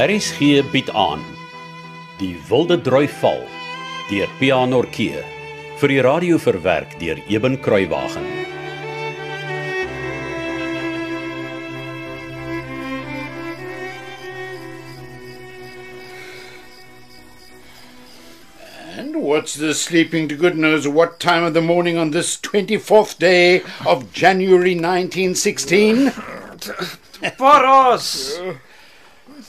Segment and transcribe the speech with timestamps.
[0.00, 1.20] RSG bied aan
[2.16, 3.42] Die Wilde Droi Val
[4.08, 5.20] deur Pianorkee
[5.82, 8.24] vir die radio verwerk deur Eben Kruiwagen.
[18.96, 23.18] And what's the sleeping to good knows what time of the morning on this 24th
[23.18, 26.08] day of January 1916?
[27.36, 28.40] Paras.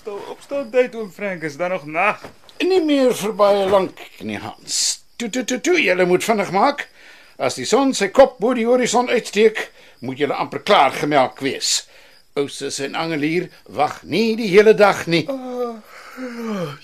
[0.02, 2.24] Stel opstaan tyd oom Frank, is dan nog nag?
[2.66, 5.04] Nie meer vir baie lank nie, Hans.
[5.22, 6.88] Toe toe toe toe, julle moet vinnig maak.
[7.38, 9.62] As die son sy kop bo die horison uitsteek,
[10.02, 11.84] moet julle amper klaar gemelk wees.
[12.34, 15.22] Ousus en Angelier wag nie die hele dag nie.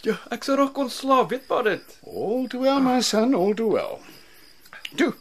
[0.05, 1.97] Ja, ek sou nog kon slaap, weet maar dit.
[2.05, 3.97] All too well, my son, all too well.
[4.93, 5.15] Toe.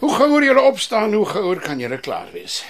[0.00, 2.62] Hoe gouer julle opstaan, hoe gouer kan julle klaar wees.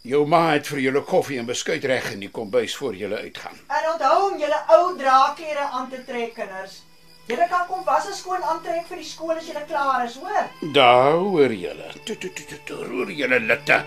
[0.00, 3.58] Jou ma het vir julle koffie en beskuit reg in die kombuis voor julle uitgaan.
[3.68, 6.78] En onthou om julle ou draakklere aan te trek, kinders.
[7.28, 10.48] Julle kan kom was en skoon aantrek vir die skool as julle klaar is, hoor?
[10.72, 11.92] Daar hoor julle.
[12.08, 13.82] Toe toe toe toe, toe roer julle litte.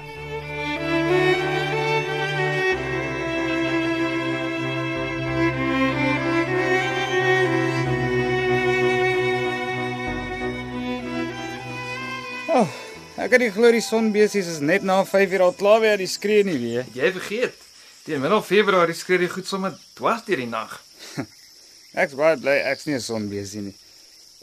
[13.23, 16.09] Ek het nie glo die sonbesies is net na 5 uur al klaar weer die
[16.11, 16.88] skree nie weer.
[16.97, 17.59] Jy vergeet.
[18.03, 20.75] Teen middel Februarie skree die goed sommer dwars deur die nag.
[22.03, 23.75] Ek's baie bly ek's nie 'n sonbesie nie.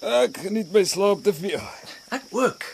[0.00, 1.60] Ek geniet my slaap te veel.
[2.14, 2.64] Ek ook.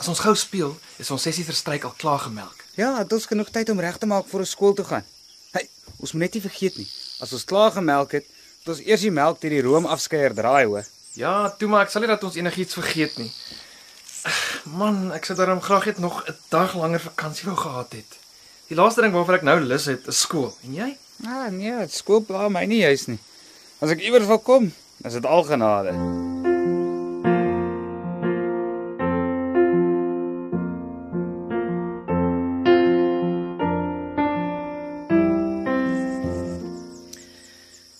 [0.00, 2.64] As ons gou speel, is ons sessie verstryk al klaar gemelk.
[2.76, 5.04] Ja, dit is genoeg tyd om reg te maak vir 'n skool toe gaan.
[5.52, 6.88] Hey, ons moet net nie vergeet nie.
[7.20, 8.26] As ons klaar gemelk het,
[8.64, 10.86] moet ons eers die melk deur die room afskeier draai, hoor.
[11.16, 13.32] Ja, toe maar ek sal nie dat ons enigiets vergeet nie.
[14.66, 18.18] Ag, Man, ek sou daarom graag net nog 'n dag langer vakansie wou gehad het.
[18.68, 20.54] Die laaste ding waarvoor ek nou lus het, is skool.
[20.64, 20.96] En jy?
[21.24, 23.18] Ah, nee, skool pla my nie juis nie.
[23.80, 24.72] As ek iewers wil kom,
[25.04, 25.92] is dit al genade.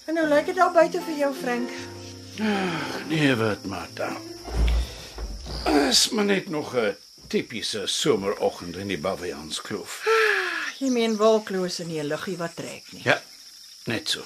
[0.06, 1.70] En nou lyk dit al buite vir jou, Frank.
[3.08, 4.16] Nee, wat maar dan.
[5.76, 6.96] Is maar net nog 'n
[7.28, 10.04] tipiese someroggend in die Baviaanskloof.
[10.78, 13.02] Jy meen wolkloos en nie 'n luggie wat trek nie.
[13.04, 13.22] Ja,
[13.84, 14.24] net so.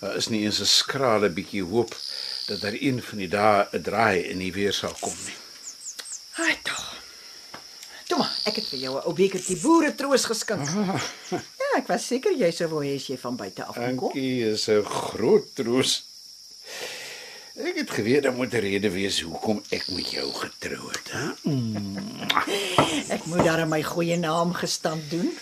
[0.00, 1.96] Daar is nie eens 'n skrale bietjie hoop
[2.46, 5.36] dat daar een van die dae 'n draai in die weer sal kom nie.
[6.36, 6.94] Ai tog.
[8.06, 10.68] Toe maar, ek het vir jou 'n ou bekertjie boere troos geskink.
[11.30, 13.84] Ja, ek was seker jy sou wou hê as jy van buite af kom.
[13.84, 16.04] Dankie, is 'n groot troos.
[17.56, 21.26] Ek het geweet daar moet 'n rede wees hoekom ek met jou getrou het, hè?
[23.14, 25.32] Ek moet daar my goeie naam gestand doen.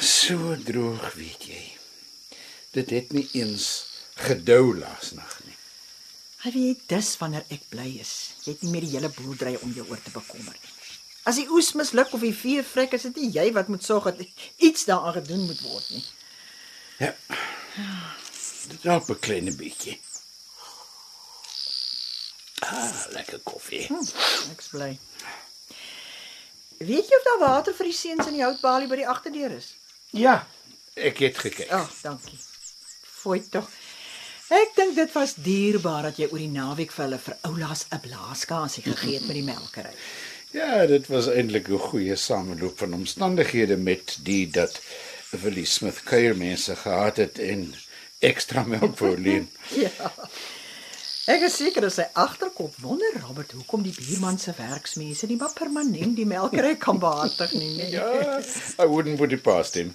[0.00, 1.76] So droog, weet jy.
[2.70, 5.56] Dit het nie eens gedou laasnag nie.
[6.40, 8.32] Hy weet dis wanneer ek bly is.
[8.44, 10.70] Jy het nie meer die hele boerdery om jou oor te bekommer nie.
[11.22, 14.04] As die oes misluk of die vee vrek, is dit nie jy wat moet sorg
[14.04, 14.26] dat
[14.56, 16.04] iets daaraan gedoen moet word nie.
[16.98, 17.14] Ja.
[18.68, 20.00] Dit help 'n klein bietjie.
[22.70, 23.86] Ah, lekker koffie.
[23.86, 24.04] Hm,
[24.54, 24.98] ek's bly.
[26.78, 29.74] Weet jy of daar water vir die seuns in die houtbalie by die agterdeur is?
[30.16, 30.46] Ja,
[30.96, 31.68] ek het gekyk.
[31.76, 32.38] Ag, dankie.
[33.20, 33.68] Fooi tog.
[34.50, 38.00] Ek dink dit was dierbaar dat jy oor die naweek vir hulle vir oulaas 'n
[38.06, 39.92] blaaskansie gegee het met die melkery.
[40.50, 44.80] Ja, dit was eintlik 'n goeie sameloop van omstandighede met die dat
[45.30, 47.74] Willie Smith kuiermense gehad het en
[48.18, 49.50] ekstra melk wou leen.
[49.84, 50.12] Ja.
[51.28, 55.52] Ek is seker as hy agterkop wonder Robert hoekom die buurman se werksmense nie maar
[55.52, 57.74] permanent die melkery kan behartig nie.
[57.76, 57.90] Nee.
[57.92, 58.38] Ja,
[58.80, 59.92] I wouldn't put it past him.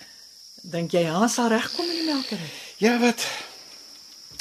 [0.74, 2.48] Dink jy Hans sal regkom met die melkery?
[2.80, 3.26] Ja, wat?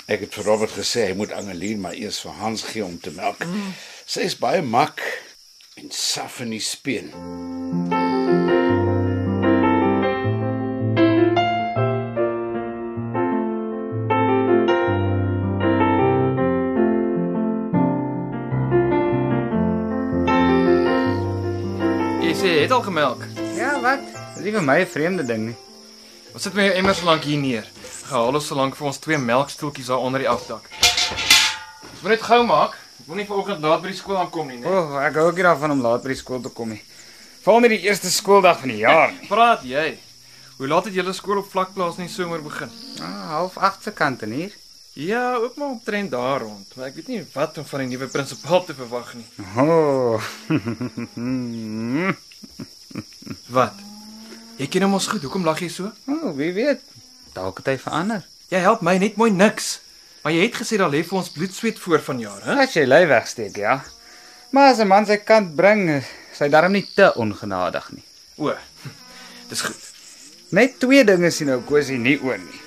[0.07, 3.11] Ek het vir Robert gesê hy moet Angeline maar eers vir Hans gee om te
[3.15, 3.43] melk.
[3.43, 3.75] Mm.
[4.07, 5.03] Sy is baie mak
[5.79, 7.11] en saf in die speen.
[7.11, 7.52] Jy
[22.43, 23.21] sê jy het al gemelk.
[23.55, 24.01] Ja, wat?
[24.35, 25.55] Dis nie vir my 'n vreemde ding nie.
[26.33, 27.65] Ons sit met jou emmer so lank hier neer.
[28.09, 30.67] Gehaal ons so lank vir ons twee melkstoeltjies daar onder die afdak.
[31.91, 32.71] Ons moet net gou maak.
[32.99, 34.67] Ek wil nie vanoggend laat by die skool aankom nie, O, né?
[34.67, 36.81] oh, ek hou ook nie daarvan om laat by die skool te kom nie.
[37.43, 39.27] Veral nie die eerste skooldag van die jaar nie.
[39.33, 39.97] Praat jy.
[40.57, 42.69] Hoe laat het julle skool op vlakplaas in die somer begin?
[43.01, 44.51] Ah, half 8 se kant en hier.
[44.95, 48.07] Ja, ook maar omtrent daar rond, maar ek weet nie wat om van die nuwe
[48.07, 49.25] prinsipaal te verwag nie.
[49.57, 50.21] Oh.
[53.57, 53.77] Wat?
[54.57, 55.23] Jy ken hom ons goed.
[55.25, 55.91] Hoekom lag jy so?
[56.09, 56.81] oh wie weet.
[57.33, 58.25] Dalk het hy verander.
[58.53, 59.79] Jy help my net mooi niks.
[60.23, 62.59] Maar jy het gesê daar lê vir ons bloedsweet voor vanjaar, hè?
[62.63, 63.81] As jy lui wegsteek, ja.
[64.55, 65.89] Maar as 'n man sy kant bring,
[66.31, 68.03] is hy darm nie te ongenadig nie.
[68.37, 68.53] O.
[69.49, 69.81] Dis goed.
[70.49, 72.61] Net twee dinge sien nou Kosie nie oor nie.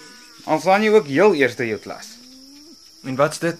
[0.45, 2.09] Ons slaan jy ook heel eerste jou klas.
[3.05, 3.57] En wat's dit?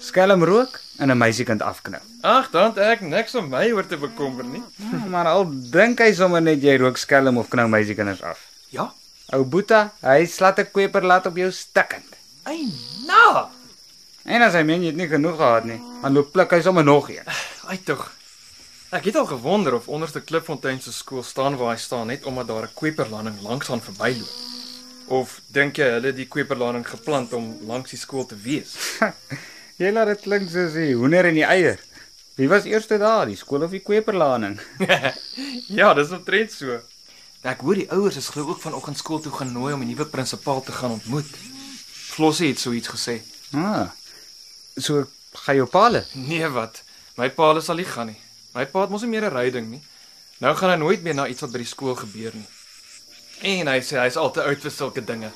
[0.00, 2.00] Skelm rook en 'n meisiekind afknou.
[2.20, 4.62] Ag, dan het ek niks om my oor te bekommer nie.
[4.76, 8.38] Ja, maar al dink hy sommer net jy rook skelm of knou meisiekinders af.
[8.68, 8.92] Ja.
[9.32, 12.16] Ou Boeta, hy slat 'n kweper laat op jou stikkend.
[12.42, 12.72] Ai,
[13.06, 13.48] na.
[14.24, 16.84] En as hy meen jy het nie genoeg gehad nie, dan loop pluk hy sommer
[16.84, 17.24] nog een.
[17.66, 18.12] Ai tog.
[18.90, 22.46] Ek het al gewonder of onderste Klipfontein se skool staan waar hy staan net omdat
[22.46, 24.28] daar 'n kweperlanding langs aan verbyloop.
[25.06, 28.74] Of dink jy hulle het die kweperlanding geplant om langs die skool te wees?
[29.80, 31.78] Jy laat dit klink soos die hoender en die eier.
[32.36, 34.58] Wie was eerste daar, die skool of die kweperlaning?
[35.78, 36.76] ja, dis omtrent so.
[37.48, 40.60] Ek hoor die ouers is glo ook vanoggend skool toe genooi om die nuwe prinsipaal
[40.66, 41.30] te gaan ontmoet.
[42.12, 43.22] Flossie het so iets gesê.
[43.56, 43.88] Ah.
[44.76, 45.06] So
[45.46, 46.02] gaan jou paal.
[46.12, 46.82] Nee, wat?
[47.16, 48.20] My pa sal nie gaan nie.
[48.52, 49.82] My pa het mos nie meer 'n ryding nie.
[50.44, 52.48] Nou gaan hy nooit meer na iets wat by die skool gebeur nie.
[53.40, 55.32] En hy sê hy's al te oud vir sulke dinge.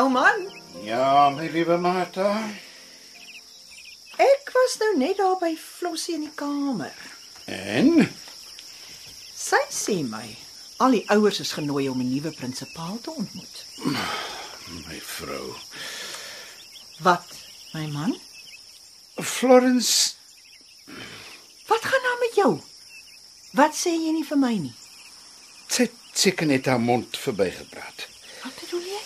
[0.00, 0.46] Ou man,
[0.84, 2.30] Ja, my liewe Martha.
[4.20, 6.94] ek was nou net daar by Flossie in die kamer.
[7.46, 8.08] En
[9.40, 10.26] Sy sê my
[10.80, 13.64] al die ouers is genooi om 'n nuwe prinsipaal te ontmoet.
[14.88, 15.54] my vrou,
[17.00, 17.26] Wat,
[17.74, 18.16] my man?
[19.22, 20.14] Florence,
[21.66, 22.60] Wat gaan nou met jou?
[23.52, 24.74] Wat sê jy nie vir my nie?
[25.68, 28.06] sy het seker net haar mond verbygepraat.
[28.44, 29.00] Wat bedoel jy?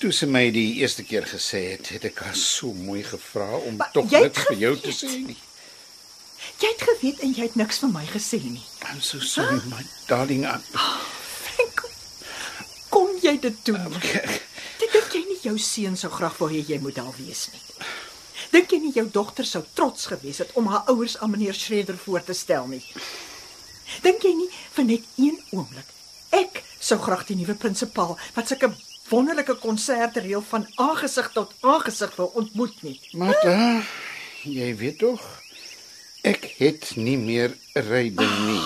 [0.00, 3.74] Toe sy my die eerste keer gesê het, het ek haar so mooi gevra om
[3.76, 5.36] Maar tog niks vir jou te sê nie.
[6.62, 8.64] Jy het geweet en jy het niks vir my gesê nie.
[8.88, 10.46] I'm so sorry, my darling.
[10.48, 11.84] I, Frank,
[12.88, 14.00] kom jy dit doen?
[14.80, 17.62] Dit dink jy nie jou seun sou graag wou hê jy moet daar wees nie.
[18.56, 22.00] Dink jy nie jou dogter sou trots gewees het om haar ouers aan meneer Schredder
[22.00, 22.80] voor te stel nie?
[24.00, 25.92] Dink jy nie vir net een oomblik
[26.34, 28.70] ek sou graag die nuwe prinsipaal wat sulke
[29.10, 32.96] wonderlike konserte reël van aangesig tot aangesig wil ontmoet nie?
[33.12, 33.82] Martha,
[34.46, 35.20] jy weet tog,
[36.22, 38.64] ek het nie meer ryding nie.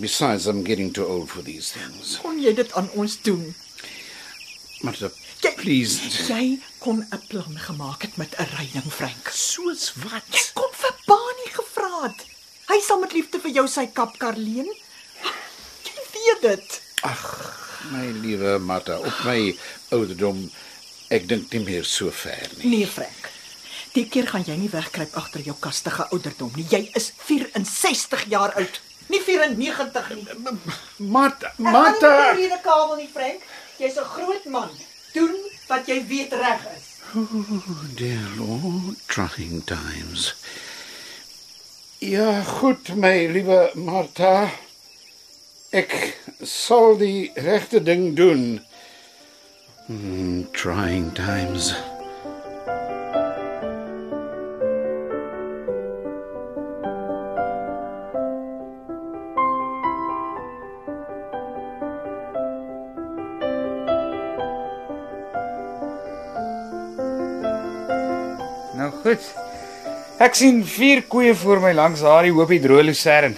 [0.00, 2.16] Besides, I'm getting too old for these things.
[2.22, 3.54] Kon jy dit aan ons doen?
[4.82, 5.10] Martha,
[5.44, 6.00] Jy, please.
[6.26, 9.28] Jy kon 'n plan gemaak het met 'n reining, Frank.
[9.32, 10.50] Soos wat?
[10.54, 12.24] kon vir Bani gevra het.
[12.68, 14.66] Hy sal met liefde vir jou sy kap karleen.
[15.84, 16.80] Jy weet dit.
[17.92, 19.56] My liewe Martha, op my
[19.94, 20.50] ouderdom,
[21.08, 22.68] ek dink nie meer so ver nie.
[22.78, 23.30] Nee, Frank.
[23.92, 26.66] Die keer gaan jy nie wegkruip agter jou kastige ouderdom nie.
[26.68, 30.26] Jy is 64 jaar oud, nie 94 nie.
[30.98, 32.34] Martha, Martha, Martha.
[32.36, 33.40] hierdie kabel nie, Frank.
[33.78, 34.70] Jy's 'n groot man.
[35.14, 35.36] Doen
[35.68, 36.84] wat jy weet reg is.
[37.96, 40.34] Dear Lord, trying times.
[41.98, 44.50] Ja, goed, my liewe Martha.
[45.76, 45.92] Ek
[46.40, 48.60] sal die regte ding doen.
[49.86, 51.74] Hmm, trying times.
[68.76, 69.20] Nou goed.
[70.24, 73.36] Ek sien vier koeie voor my langs daardie hoopie droë lucern.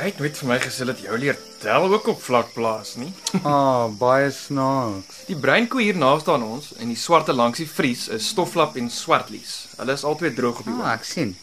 [0.00, 3.10] Jy het nooit vir my gesê dat jou leer tel ook op vlak plaas nie.
[3.44, 5.18] Ah, oh, baie snaaks.
[5.28, 8.88] Die breinkoe hier naaste aan ons en die swarte langs die vries is stoflap en
[8.90, 9.66] swartlies.
[9.76, 10.94] Hulle is albei droog op die Ah, oog.
[10.94, 11.34] ek sien.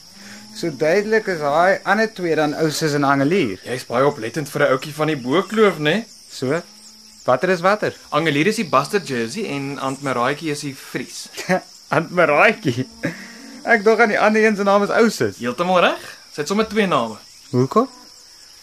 [0.58, 3.60] So duidelik is daai ander twee dan ouses en angelier.
[3.68, 6.06] Jy's baie oplettend vir 'n ouetjie van die bokloof, né?
[6.32, 6.62] So.
[7.28, 7.94] Watter is watter?
[8.10, 11.28] Angelier is die Buster Jersey en Aunt Maraitjie is die vries.
[11.98, 12.88] Antmaraatjie.
[13.68, 15.38] Ek dink aan die ander een se naam is ouses.
[15.38, 16.02] Heeltemal reg.
[16.34, 17.18] Sy het sommer twee name.
[17.52, 17.88] Hoekom?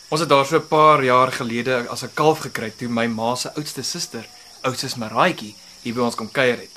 [0.08, 3.34] Ons het daar so 'n paar jaar gelede as 'n kalf gekry toe my ma
[3.34, 4.26] se oudste suster,
[4.62, 6.76] oudste Maraitjie, hier by ons kom kuier het.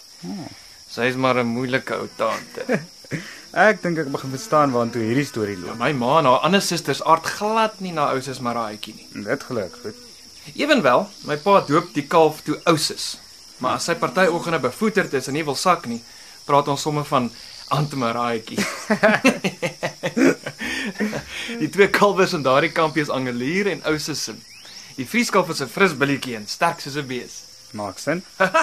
[0.90, 2.64] Sy is maar 'n moeilike ou tante.
[3.52, 5.78] Ek dink ek begin verstaan waartoe hierdie storie loop.
[5.78, 9.24] My ma en haar ander susters aard glad nie na oudste Maraitjie nie.
[9.24, 9.96] Dit geluk goed.
[10.56, 13.18] Ewenwel, my pa doop die kalf toe Ousus.
[13.58, 16.04] Maar as sy party oggende bevoeterd is en nie wil sak nie,
[16.46, 17.32] praat ons sommer van
[17.68, 18.58] Antemaraatjie.
[21.62, 24.40] die twee kalwers in daardie kampie is Angelier en Oussesin.
[24.98, 27.44] Die Vrieskalf is 'n fris billetjie en sterk soos 'n bees.
[27.72, 28.24] Maak sin.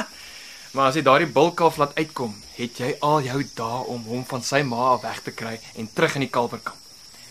[0.74, 4.42] Maar as jy daardie bulkalf laat uitkom, het jy al jou dae om hom van
[4.42, 6.80] sy ma af weg te kry en terug in die kalverkamp.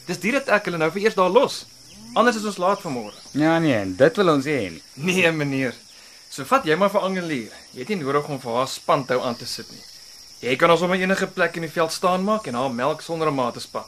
[0.08, 1.66] Dis dit dat ek hulle nou vir eers daar los.
[2.16, 3.20] Anders is ons laat vanmôre.
[3.36, 4.84] Ja nee, dit wil ons hê nie.
[4.96, 5.76] Nee, meneer.
[6.30, 7.58] So vat jy maar vir Angelier.
[7.74, 9.84] Jy het nie nodig om vir haar spanhou aan te sit nie.
[10.44, 13.32] Jy kan ons op enige plek in die veld staan maak en haar melk sonder
[13.32, 13.88] 'n maat te span.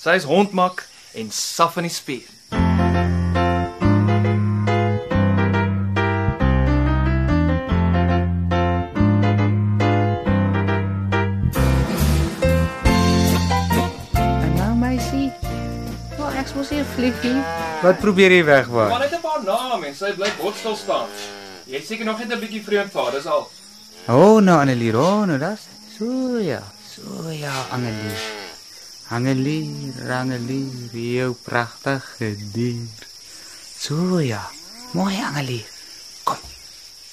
[0.00, 2.24] Sy is hondmak en saf in die spier.
[2.50, 2.58] En
[14.56, 14.72] nou
[16.94, 17.42] vlieggie.
[17.82, 18.88] Wat probeer jy wegwaai?
[18.88, 21.08] Maar net 'n paar name en sy bly botstil staan.
[21.66, 23.50] Jy het seker nog net 'n bietjie vreemd vir haar, dis al.
[24.04, 25.62] O, oh, nou Annelier, oh, nou das.
[25.96, 28.18] So ja, so ja, Annelier.
[29.08, 33.06] Annelier, Annelier, jou pragtige dier.
[33.80, 34.42] So ja,
[34.92, 35.64] mooi Annelier.
[36.28, 36.36] Kom.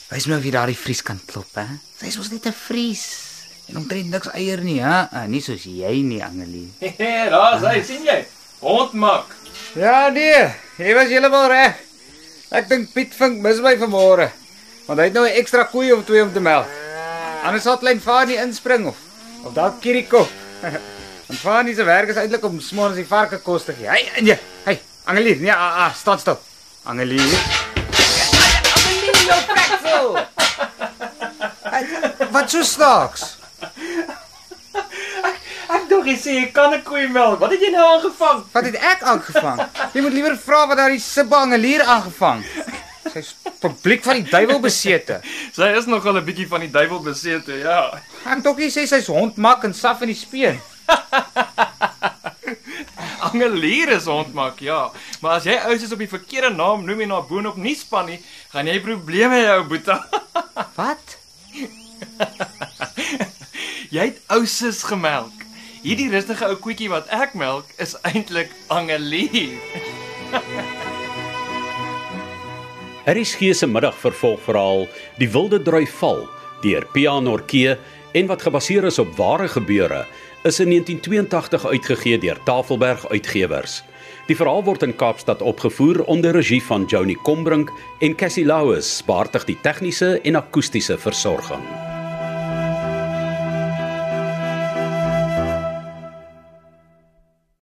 [0.09, 1.63] Wys my of jy daardie vries kan klop, hè?
[2.01, 3.05] Sy's mos net 'n vries.
[3.71, 5.07] En omtrent niks eier nie, hè?
[5.15, 6.75] Ah, nie soos jy nie, Annelier.
[7.31, 8.19] Daar's hy, sien jy?
[8.59, 9.31] Hondmak.
[9.79, 10.43] Ja, nee,
[10.75, 11.79] jy was heeltemal reg.
[12.51, 14.27] Ek dink Piet Vink mis my vanmôre.
[14.91, 16.80] Want hy het nou 'n ekstra koei of twee om te melk.
[17.41, 18.97] Anders sal klein Fanie inspring of
[19.43, 20.27] of dalk Kiriko.
[21.27, 23.87] Want Fanie se werk is eintlik om smores die varke kos te gee.
[23.89, 24.77] Hey, jy, hey,
[25.09, 26.37] Angelier, nee, ah, ah, staan stil.
[26.85, 27.33] Angelier.
[28.75, 30.11] Angelier, jou preksel.
[32.31, 33.25] Wat so snaaks?
[35.71, 37.39] Ek dink jy sê jy kan 'n koei melk.
[37.41, 38.45] Wat het jy nou aangevang?
[38.53, 39.65] Wat het ek aangevang?
[39.95, 42.45] Jy moet liewer vra wat daai Sibbe Angelier aangevang.
[43.11, 45.19] Sy's publiek van die duiwel besete.
[45.57, 47.91] Sy is nogal 'n bietjie van die duiwel besete, ja.
[48.23, 50.61] Ek dink jy sê sy's hondmak en saf in die speen.
[53.27, 54.89] Angelier is hondmak, ja.
[55.21, 58.07] Maar as jy ouers is op die verkeerde naam noem en na boonop nie span
[58.09, 58.19] nie,
[58.51, 59.99] gaan jy probleme hê, ou boeta.
[60.79, 61.17] Wat?
[63.91, 65.35] jy het ouses gemelk.
[65.81, 69.57] Hierdie rustige ou koetjie wat ek melk is eintlik Angelier.
[73.05, 74.83] RSG se middagvervolgverhaal
[75.17, 76.27] Die Wilde Drui Val
[76.61, 77.73] deur Pian Norkee
[78.13, 80.03] en wat gebaseer is op ware gebeure
[80.45, 83.81] is in 1982 uitgegee deur Tafelberg Uitgewers.
[84.29, 89.49] Die verhaal word in Kaapstad opgevoer onder regie van Joni Combrink en Cassie Louws, baartig
[89.49, 91.65] die tegniese en akoestiese versorging.